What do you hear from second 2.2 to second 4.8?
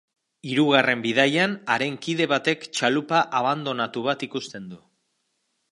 batek txalupa abandonatu bat ikusten